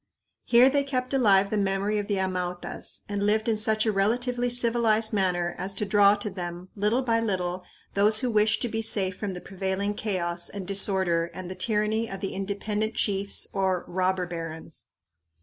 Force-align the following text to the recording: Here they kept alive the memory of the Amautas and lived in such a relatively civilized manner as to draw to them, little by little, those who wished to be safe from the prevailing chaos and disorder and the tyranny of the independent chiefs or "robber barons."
Here 0.45 0.67
they 0.67 0.83
kept 0.83 1.13
alive 1.13 1.51
the 1.51 1.57
memory 1.59 1.99
of 1.99 2.07
the 2.07 2.17
Amautas 2.17 3.03
and 3.07 3.23
lived 3.23 3.47
in 3.47 3.55
such 3.55 3.85
a 3.85 3.91
relatively 3.91 4.49
civilized 4.49 5.13
manner 5.13 5.53
as 5.59 5.75
to 5.75 5.85
draw 5.85 6.15
to 6.15 6.29
them, 6.31 6.69
little 6.75 7.03
by 7.03 7.19
little, 7.19 7.61
those 7.93 8.21
who 8.21 8.31
wished 8.31 8.63
to 8.63 8.67
be 8.67 8.81
safe 8.81 9.15
from 9.15 9.35
the 9.35 9.41
prevailing 9.41 9.93
chaos 9.93 10.49
and 10.49 10.65
disorder 10.65 11.29
and 11.35 11.51
the 11.51 11.53
tyranny 11.55 12.09
of 12.09 12.19
the 12.19 12.33
independent 12.33 12.95
chiefs 12.95 13.45
or 13.53 13.85
"robber 13.87 14.25
barons." 14.25 14.87